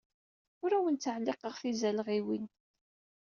[0.63, 2.45] Ur awen-ttɛelliqeɣ tizalɣiwin.